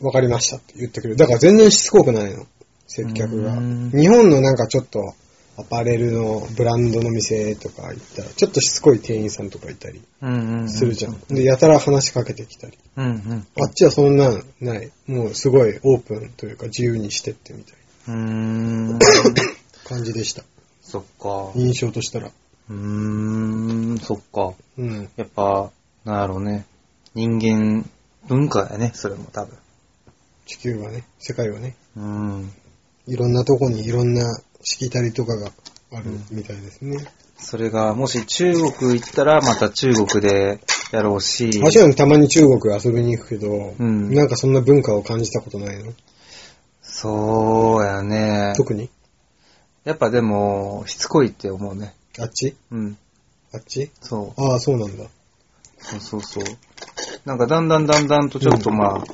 [0.00, 1.16] わかりましたって言ってくれる。
[1.16, 2.46] だから全然しつこくないの、
[2.86, 3.54] 接客が。
[3.54, 5.14] うん日本のなんかちょっと、
[5.58, 10.02] アパレルのブランドの店とか行ったら、ちょっとしつこい店員さんとかいたり。
[10.68, 11.20] するじゃん。
[11.28, 12.78] で、やたら話しかけてきたり。
[12.96, 13.46] うんうん。
[13.60, 14.90] あっちはそんなんない。
[15.06, 17.76] もうすごいオープンというか自由にしてってみたい
[18.08, 18.98] うーん。
[19.84, 20.42] 感じでした。
[20.80, 21.52] そっか。
[21.54, 22.30] 印象としたら。
[22.70, 22.74] うー
[23.94, 24.54] ん、そっか。
[24.78, 25.10] うん。
[25.16, 25.70] やっぱ、
[26.04, 26.64] なんやろうね。
[27.14, 27.88] 人間、
[28.26, 29.58] 文化やね、それも多分。
[30.46, 32.52] 地球はね、世界はね、うん。
[33.06, 34.22] いろんなとこにいろんな
[34.62, 35.52] しきたりとかが
[35.92, 37.04] あるみたいですね。
[37.36, 40.60] それが、もし中国行ったら、また中国で
[40.92, 41.58] やろうし。
[41.60, 45.92] もちろんたまに中国遊びに行くけど、うんなんかそんな文化を感じたことないの？
[46.82, 48.54] そうやね。
[48.56, 48.90] 特に？
[49.84, 51.94] やっぱでも、しつこいって思うね。
[52.18, 52.54] あっち？
[52.70, 52.96] うん。
[53.52, 53.90] あっち？
[54.00, 54.40] そう。
[54.40, 55.04] ああ、そうなんだ。
[55.78, 56.44] そうそうそう。
[57.24, 59.04] なんかだんだんだんだんとちょっとまあ、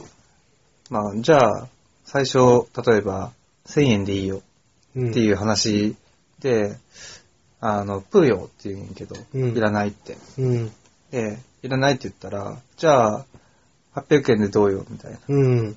[0.91, 1.69] まあ、じゃあ、
[2.05, 3.33] 最初、例えば、
[3.67, 4.43] 1000円でいいようん。
[4.91, 5.97] っていう話
[6.41, 6.77] で、
[7.61, 10.17] あの、プーヨって言うんやけど、うんいらないって。
[10.39, 10.73] うん。
[11.11, 13.27] で、いらないって言ったら、じゃあ、
[13.95, 15.19] 800円でどうよみたいな。
[15.29, 15.77] うん。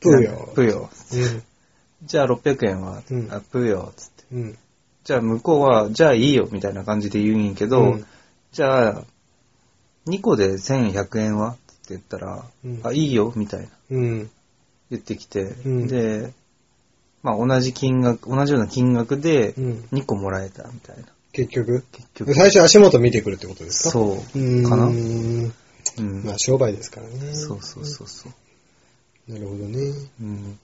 [0.00, 0.52] プーよ。
[0.54, 0.90] プーヨ。
[1.12, 1.42] うん。
[2.04, 3.92] じゃあ600円は、うんあプーヨ。
[3.96, 4.24] つって。
[4.32, 4.58] うん。
[5.04, 8.06] じゃあ向こうは、じゃあいいよみたいな感じで言うんやけど、うん
[8.52, 9.04] じゃあ、
[10.08, 11.50] 2個で1100円は？
[11.50, 14.30] って言ったら、うんあ、いいよみたいなうん。
[14.90, 16.32] 言ってきて、うんで、
[17.22, 21.02] まあ同じ金額、同じような金額でうん2個もらえたみたいな。
[21.32, 21.84] 結局？
[21.92, 22.34] 結局。
[22.34, 23.90] 最初足元見てくるってことですか？
[23.90, 24.12] そう。
[24.14, 24.68] うーん。
[24.68, 25.52] かなうん。
[26.24, 27.34] まあ商売ですからね。
[27.34, 29.32] そうそうそうそう。
[29.32, 29.78] なるほどね。
[30.20, 30.58] うん。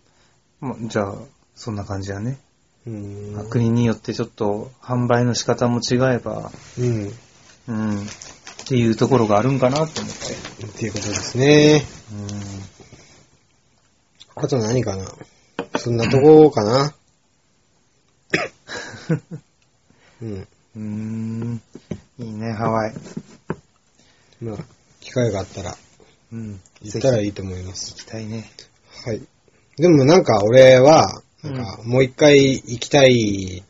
[0.61, 1.15] まあ、じゃあ、
[1.55, 2.39] そんな感じやね。
[2.87, 2.91] う。
[2.91, 7.13] まあ国によってちょっと販売の仕方も違えば、うん。
[7.69, 8.03] うん。
[8.03, 8.07] っ
[8.67, 10.03] ていうところがあるんかなと思って。
[10.65, 11.85] っていうことですね。
[12.13, 12.17] う
[14.41, 14.43] ん。
[14.43, 15.05] あと何かな？
[15.79, 16.95] そんなとこかな
[20.21, 20.49] うん。
[20.77, 21.63] うーん。
[22.19, 22.95] いいね、ハワイ。
[24.41, 24.59] まあ、
[25.01, 25.77] 機会があったら
[26.33, 26.61] うん。
[26.83, 27.27] 行ったらい。
[27.27, 27.99] いいと思います行。
[27.99, 28.51] きたいね。
[29.05, 29.23] はい。
[29.77, 33.63] でもなんか俺は、なんかもう一回行きたい、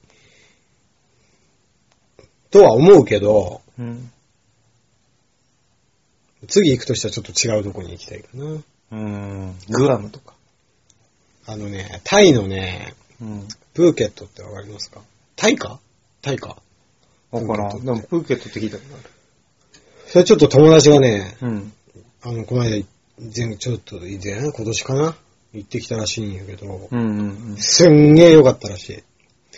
[2.50, 4.10] とは思うけど、うん。
[6.48, 8.62] 次行くとしたらちょっと違うとこに行きたいかな。
[8.92, 9.54] うん。
[9.68, 10.35] グアムとか。
[11.46, 13.48] あのね、タイのね、うん。
[13.72, 15.00] プーケットってわかりますか？
[15.36, 15.80] タイか？
[16.22, 16.56] タイか。
[17.30, 17.70] わからん。
[17.72, 19.04] プーケットってでも、プーケットって聞いたことある。
[20.08, 21.72] それちょっと友達がね、うん。
[22.22, 22.84] あの、この間、
[23.18, 25.16] 前ちょっと以前、今年かな？
[25.52, 27.18] 行ってきたらしいんやけど、うんうん
[27.52, 27.56] うん。
[27.58, 28.92] すんげえ良かったらしい。
[28.92, 29.02] へ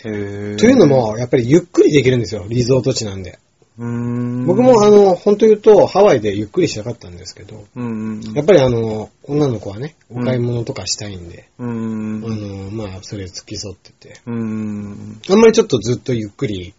[0.04, 3.38] ーというの、も、やっぱりゆっくりできるんですよ、リゾート地なんで。
[3.78, 8.32] 僕もあの、本当言うと、ハワイでゆっくりしたかったんですけど、うんうん。
[8.34, 12.24] やっぱりあの、女の子はね、お買い物とかしたいんで、うーん。
[12.24, 15.20] あの、まあ、それ付き添ってて、うーん。
[15.30, 16.74] あんまりちょっとずっとゆっくり、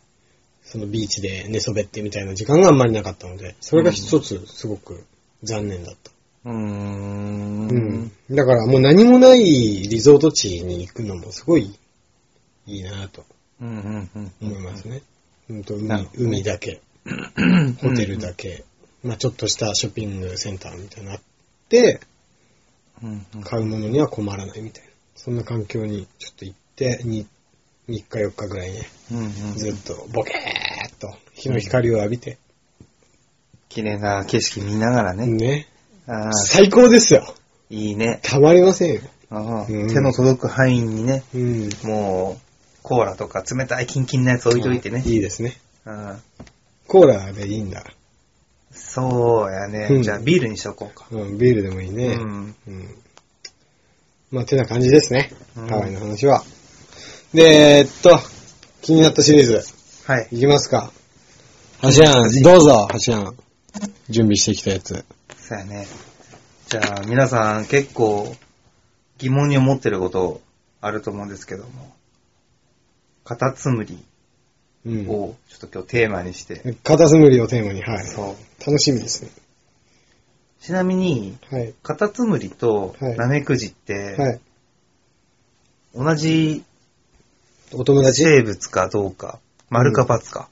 [0.64, 5.06] そのビーチで寝そべってみたいな時間があんまりなかったので、それが一つすごく
[5.44, 6.12] 残念だった。
[6.46, 7.68] うーん。
[7.70, 8.12] うん。
[8.30, 11.78] だからもう何もないリゾート地に行くのもすごい
[12.68, 13.24] いいなと
[13.62, 14.32] うんうんうん。
[14.42, 15.02] 思いますね。
[15.50, 16.82] うんと海海だけ、
[17.82, 18.64] ホテルだけ、
[19.04, 21.22] まあちょっとしたショッピングセンターみたいなのあっ
[21.70, 22.00] て。
[23.44, 24.90] 買うものには困らないみたいな。
[25.16, 27.26] そんな環境にちょっと行って、に
[27.88, 29.32] 3日4日ぐらいね、うんうん。
[29.56, 32.38] ずっとボケーっと日の光を浴びて、
[33.70, 35.28] 綺麗な景色見ながらね。
[35.28, 35.68] ね。
[36.08, 37.36] ああ、最高ですよ。
[37.70, 38.20] いいね。
[38.24, 39.02] たまりませんよ。
[39.32, 41.70] ああうん手の届く範囲にね、うん。
[41.84, 45.04] もう、コーラとか冷たいキンキンなやつ置いといてね。
[45.06, 45.56] いいですね。
[45.86, 46.22] うん
[46.90, 47.86] コーラでいいんだ。
[48.72, 49.88] そうやね。
[49.92, 51.06] うんじゃあビールにしとこうか。
[51.12, 52.08] うん、ビールでもいいね。
[52.08, 52.56] うん。
[52.68, 52.96] うん。
[54.32, 55.32] まあ、てな感じですね。
[55.56, 56.44] うんハワイの話は。
[57.34, 58.20] で、えーっと、
[58.82, 59.62] 気になったシリーズ、
[60.06, 60.28] はい。
[60.32, 60.92] いきますか。
[61.80, 63.38] ハシアン、どうぞ、ハシアン。
[64.10, 65.06] 準備してきたやつ。
[65.38, 65.86] そうやね。
[66.68, 68.36] じゃあ、皆さん結構
[69.20, 70.42] 疑問に思ってること
[70.82, 71.94] あると思うんですけども、
[73.24, 74.04] カタツムリ
[74.86, 75.10] うん。
[75.10, 78.06] をちょっと今日テーマにして、カタツムリをテーマに、はい。
[78.06, 78.36] そう。
[78.66, 79.32] 楽しみですね。
[80.62, 81.74] ちなみに、はい。
[81.84, 84.40] カタツムリとはいナメクジって、はい。
[85.96, 86.64] 同じ
[87.74, 88.24] お友達？
[88.24, 89.40] 生物かどうか、
[89.70, 90.50] 丸か×か、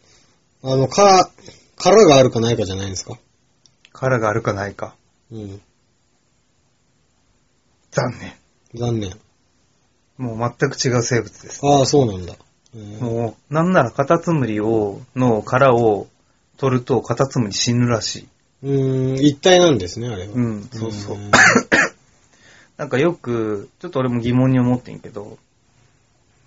[0.63, 1.31] あの、か、
[1.77, 3.17] 殻があるかないかじゃないんですか
[3.91, 4.95] 殻があるかないか。
[5.31, 5.61] うん。
[7.91, 8.33] 残念。
[8.75, 9.13] 残念。
[10.17, 11.59] もう全く違う生物です。
[11.63, 12.35] ああ、そうなんだ。
[12.75, 16.07] えーもう、なんならカタツムリを、の殻を
[16.57, 18.27] 取るとカタツムリ死ぬらしい。
[18.63, 20.33] うーん、一体なんですね、あれは。
[20.33, 21.17] うん、そうそう。
[21.17, 21.31] ん
[22.77, 25.37] なんかよく、ちょっと俺も疑問に思ってんけど、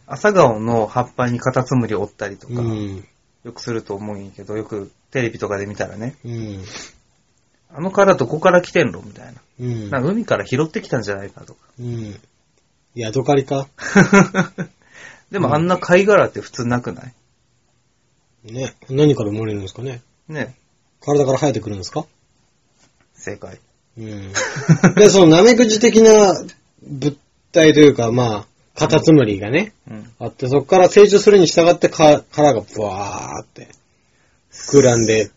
[0.07, 3.05] 朝顔の葉っぱにカタツムリを折ったりとか、うん。
[3.45, 6.65] よくすると思うんやけど、よくテレビとかで見たらね、うん。
[7.73, 9.41] あの殻どこから来てんのみたいな。
[9.61, 9.91] うん。
[9.91, 11.61] なんか海から拾ってきたんじゃないかとか。
[11.79, 12.21] うん。
[12.95, 13.69] ヤドカリか？
[15.31, 17.03] でもあんな貝殻って普通なくな
[18.45, 18.53] い？
[18.53, 18.75] ね。
[18.89, 20.03] 何から生まれるんですかね？
[20.29, 20.55] ね、
[21.01, 22.07] 体から生えてくるんですか？
[23.15, 23.59] 正解。
[23.99, 24.33] うん。
[24.95, 26.35] で、そのナメクジ的な
[26.83, 27.17] 物
[27.53, 30.13] 体というか、まあ、カタツムリがね、うん。
[30.19, 33.69] あって、そこから成長するに従ってか殻がブワーって
[34.53, 35.31] 膨らんで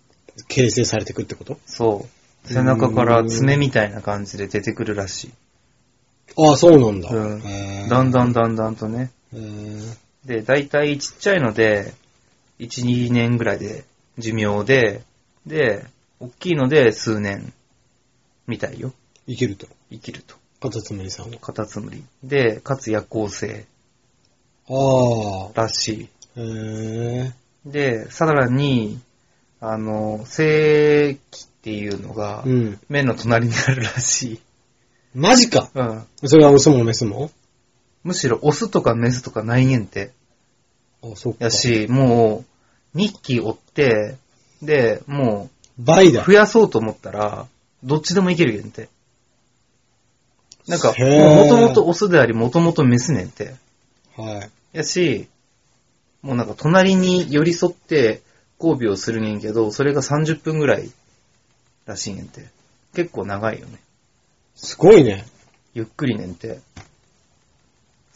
[0.47, 1.57] 形成されていくってこと？
[1.65, 2.07] そ
[2.45, 2.47] う。
[2.47, 5.31] 背中から爪みたいな感じで出てくるらしい。
[6.37, 7.09] ああ、そうなんだ。
[7.09, 7.37] う
[7.85, 9.11] んだんだんだんだんとね。
[10.25, 11.93] で、だいたいちっちゃいので、
[12.59, 13.83] 1、2年ぐらいで
[14.17, 15.01] 寿命で、
[15.45, 15.85] で、
[16.19, 17.53] 大きいので数年
[18.47, 18.93] みたいよ。
[19.27, 19.67] 生きると。
[19.91, 20.35] 生きると。
[20.61, 21.37] カタツムリさんは。
[21.39, 22.03] カタツムリ。
[22.23, 23.65] で、かつ夜行性
[24.69, 25.61] ああ。
[25.61, 27.33] らしへえ。
[27.67, 27.71] い。
[27.71, 29.01] で、さらに、
[29.59, 32.79] あの、性器っていうのがう、ん。
[32.89, 34.41] 目の隣にあるらしい。
[35.15, 36.05] マジかうん。
[36.27, 37.29] それはオスもメスも？
[38.03, 40.11] むしろオスとかメスとかないねんて。
[41.01, 41.45] あそっか。
[41.45, 42.43] やし、も
[42.93, 44.17] う、2匹追って、
[44.61, 46.23] で、もう、倍だ。
[46.23, 47.47] 増やそうと思ったら、
[47.83, 48.89] どっちでもいけるやんて。
[50.67, 53.55] なんか、もともとオスであり、もともとメスねんて。
[54.15, 54.77] はい。
[54.77, 55.27] やし、
[56.21, 58.21] もうなんか隣に寄り添って
[58.59, 60.89] 交尾をするねんけど、それが30分ぐらい
[61.85, 62.45] らしいねんて。
[62.93, 63.79] 結構長いよね。
[64.55, 65.25] すごいね。
[65.73, 66.59] ゆっくりねんて。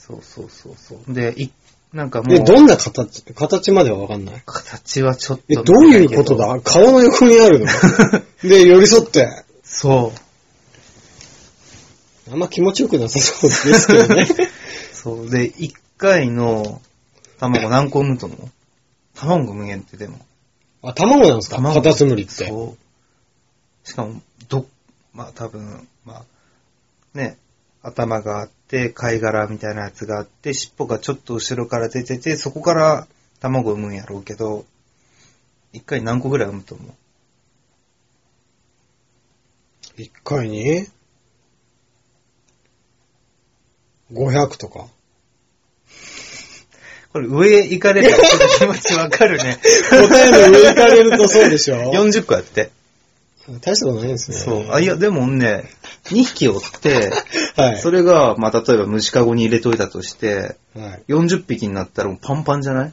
[0.07, 1.13] そうそうそうそう。
[1.13, 1.51] で、い、
[1.93, 3.23] なんかもえ、う、どんな形？
[3.33, 4.41] 形まではわかんない？
[4.45, 6.59] 形はちょっとえ、見どうないうことだ？
[6.61, 7.65] 顔の横にあるの？
[8.43, 9.43] で、寄り添って。
[9.63, 10.13] そ
[12.27, 12.31] う。
[12.31, 14.27] あんま気持ちよくなさそうですけどね。
[14.93, 15.29] そう。
[15.29, 16.81] で、一回の
[17.39, 18.39] 卵何個産むと思う？
[19.15, 20.19] 卵産むんってでも。
[20.83, 21.57] あ、卵なんですか？
[21.57, 22.47] 卵カタツムリって。
[22.47, 23.87] そう。
[23.87, 24.65] しかも、ど、
[25.13, 27.37] まあ多分、まあ、ね、
[27.81, 28.53] 頭があって、
[28.93, 33.07] 貝殻みたいなやつがあって、尻尾がちょっと後ろから出てて、そこから
[33.39, 34.65] 卵産むんやろうけど、
[35.73, 36.93] 一回何個ぐらい産むと思う？
[40.01, 40.85] 一回に
[44.11, 44.87] ?500 とか？
[47.13, 48.23] これ上行かれたら
[48.59, 49.57] 気持ちわかるね。
[49.89, 51.91] 答えの上行かれるとそうでしょ？
[51.95, 52.71] 40個やって。
[53.61, 54.37] 大したことないんですね。
[54.37, 54.71] そう。
[54.73, 55.69] あ、いや、でもね、
[56.05, 57.09] 2匹おって、
[57.57, 57.77] はい。
[57.77, 61.03] それが、まあ、例えば虫かごに入れといたとして、はい。
[61.11, 62.89] 40匹になったらもうパンパンじゃない？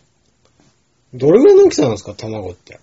[1.14, 2.72] いどれぐらいの大きさなんですか卵って？
[2.74, 2.78] や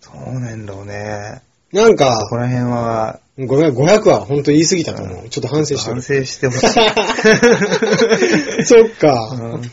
[0.00, 1.42] そうなんだろうね。
[1.72, 5.28] なんかそこ、ら辺は、ごめん、500は本当言い過ぎたと思う。
[5.28, 6.02] ちょっと反省して反る。
[6.02, 6.70] 省してほしい。
[8.64, 9.28] そっか。
[9.32, 9.70] うん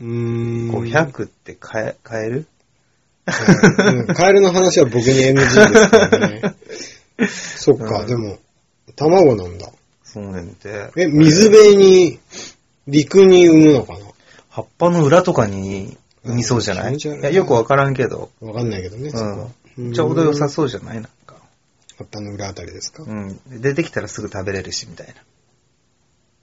[0.00, 0.70] うーん。
[0.72, 2.46] 500って買え、買える？
[3.26, 6.42] うんカエルの話は僕に NG ですからね。
[7.28, 8.38] そっか、うんでも、
[8.96, 9.70] 卵なんだ。
[10.12, 10.90] そうねんて。
[10.96, 12.18] え、水辺に、
[12.86, 13.94] 陸に産むのか
[14.48, 16.94] 葉っぱの裏とかに産みそうじゃない？
[16.94, 18.30] いいや、よくわからんけど。
[18.40, 19.10] なわかんないけどね、
[19.76, 19.92] うん。
[19.92, 20.96] ちょうど良さうそうじゃない？
[20.96, 21.36] なんか。
[21.96, 23.36] 葉っぱの裏あたりですか、うん。
[23.48, 25.06] で出てきたらすぐ食べれるし、みたい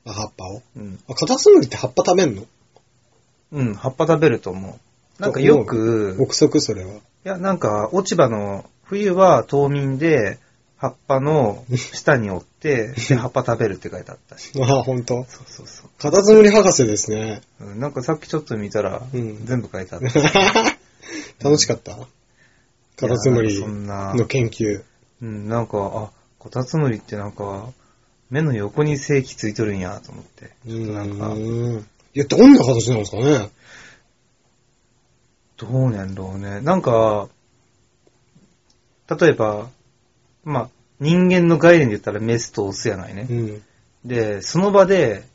[0.05, 0.11] な。
[0.11, 0.61] あ、葉っぱを？
[0.77, 0.99] うん。
[1.09, 2.45] あ、カタツムリって葉っぱ食べんの？
[3.51, 4.79] うん、葉っぱ食べると思
[5.19, 5.21] う。
[5.21, 6.91] なんかよく、憶測それは。
[6.93, 10.37] いや、なんか、落ち葉の、冬は冬眠で、
[10.77, 14.51] 葉っぱの下に折って、で、 葉っぱ食べるって書いてあったし。
[14.61, 15.89] あ、ほんとそうそうそう。
[15.97, 17.41] カタツムリ博士ですね。
[17.59, 20.77] うんなんかさっきちょっと見たら、うん全部書いてあった。
[21.43, 21.97] 楽しかった？
[22.95, 24.83] カタツムリの研究。
[25.21, 27.69] うん、なんか、あ、カタツムリってなんか、
[28.29, 30.51] 目の横に正規ついとるんやと思って。
[30.65, 31.79] うちょっとなんか、ーん。
[32.13, 33.49] いや、どんな形なんですかね？
[35.57, 36.61] どうなんろうね。
[36.61, 37.29] なんか、
[39.19, 39.69] 例えば、
[40.47, 40.69] まあ、
[41.01, 43.33] 人間の概念で言ったらメスとオスやないねう。
[43.33, 43.63] ん。
[44.05, 45.25] で、その場で、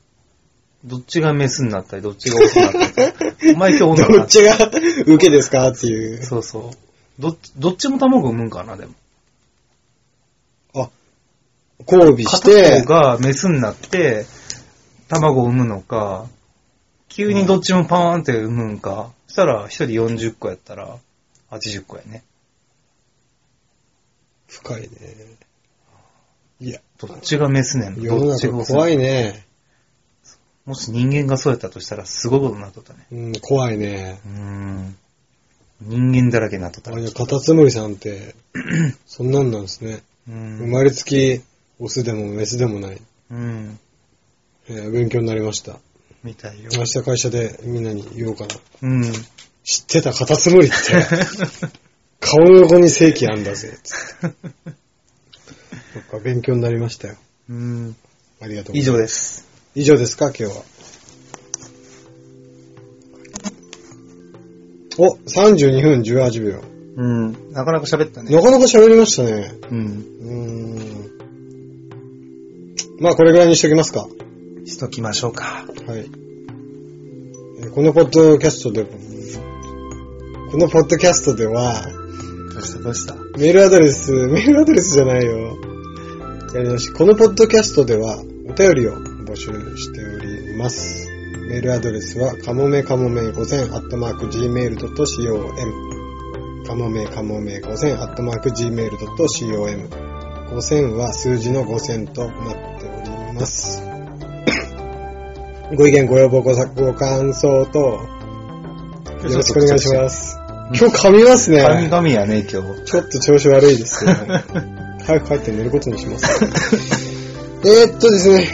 [0.84, 3.52] どっちがメスになったり、どっちがオスになったり。
[3.54, 4.56] お前今日女どっちが
[5.06, 6.24] 受けですかっていう。
[6.24, 7.22] そうそう。
[7.22, 8.94] どっち、どっちも卵産むんかな、でも。
[10.74, 10.88] あ、
[11.86, 14.24] 交尾し片て方、がメスになって、
[15.08, 16.26] 卵を産むのか、
[17.10, 20.96] 急にどっちもパーンって産むんか、そしたら一人40個やったら
[21.50, 22.24] 80個やね。
[24.52, 24.88] 深いね。
[26.60, 28.00] いや、どっちがメスねん？
[28.00, 29.46] 世のどっちが中怖いね。
[30.66, 33.06] もし人間がそうやったとしたらすごいことになっとったね。
[33.10, 34.20] うん、怖いね。
[34.24, 34.96] うーん。
[35.80, 37.00] 人間だらけになっとったあら。
[37.00, 38.34] れカタツムリさんって、
[39.06, 40.02] そんなんなんですね。
[40.28, 41.40] うん生まれつき、
[41.80, 43.00] オスでもメスでもない。
[43.30, 43.78] うん。
[44.68, 45.80] えー勉強になりました。
[46.22, 46.70] みたいよ。
[46.76, 48.54] 明日会社でみんなに言おうかな。
[48.82, 49.12] うん。
[49.64, 50.76] 知ってたカタツムリって、
[52.22, 53.76] 顔の横に正規あんだぜ。
[53.82, 53.94] つ
[54.26, 54.36] って
[55.92, 57.16] そっか、勉強になりましたよ。
[57.50, 57.96] うん。
[58.40, 58.92] ありがとうございます。
[58.92, 59.46] 以上です。
[59.74, 60.62] 以上ですか、今日は。
[64.98, 66.60] お、32分18秒。
[66.96, 67.52] うん。
[67.52, 68.30] なかなか喋ったね。
[68.34, 69.52] なかなか喋りましたね。
[69.70, 69.78] うん。
[70.20, 70.32] うー
[72.98, 73.02] ん。
[73.02, 74.06] まあ、これぐらいにしときますか。
[74.64, 75.66] しときましょうか。
[75.86, 75.98] はい。
[75.98, 76.22] えー
[77.74, 82.01] このポッドキャストで、このポッドキャストでは、ど
[82.66, 83.14] したどうした？
[83.38, 85.58] メールアドレス、メールアドレスじゃないよ。
[86.54, 86.92] やりし。
[86.92, 88.92] このポッドキャストでは、お便りを
[89.24, 91.08] 募集しております。
[91.48, 94.92] メールアドレスは、かもめかもめ5000アットマーク gmail.com
[96.66, 99.88] かもめかもめ5000アットマーク gmail.com
[100.52, 103.82] 5000は数字の5000となっております。
[105.74, 108.00] ご意見、ご要望、ご、ご感想と、よ
[109.22, 110.41] ろしくお願いします。
[110.70, 111.62] 今日噛みますね。
[111.62, 112.84] 神々やね、今日。
[112.84, 114.10] ちょっと調子悪いですよ。
[115.04, 116.44] 早く帰って寝ることにします。
[117.66, 118.48] えーっとですね、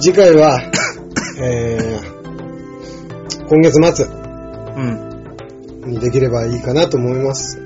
[0.00, 0.60] 次回は、
[1.40, 5.92] えー、今月末うん。
[5.92, 7.58] にできればいいかなと思います。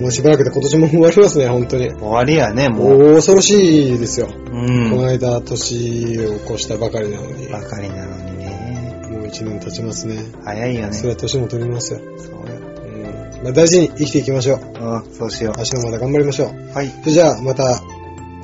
[0.00, 1.90] もうしばらくで今年も終わりますね、本当に。
[1.90, 3.12] 終わりやね、もう。
[3.12, 4.28] お恐ろしいですよ。
[4.28, 5.06] うこのん。
[5.06, 9.00] 間、年を越したばかりなのに、ばかりなのにね。
[9.10, 10.16] もう一年経ちますね。
[10.44, 10.92] 早いよね。
[10.92, 12.00] それは年も取りますよ。
[12.18, 12.39] そう。
[13.42, 14.58] まあ、大事に生きていきましょう。
[14.58, 16.48] うん、そうしよ明日もまた頑張りましょう。
[16.48, 16.74] う。
[16.74, 16.88] はい。
[16.88, 17.80] よじゃあ、また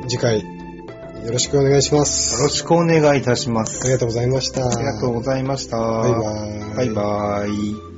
[0.09, 2.43] 次回、よろしくお願いします。
[2.43, 3.81] ろしくお願いいたします。
[3.83, 4.67] ありがとうございました。
[4.67, 5.77] ありがとうございました。
[5.77, 6.77] バイバーイ。
[6.77, 7.96] バイバイ。